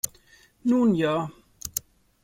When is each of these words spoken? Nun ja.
Nun 0.69 0.95
ja. 1.01 1.13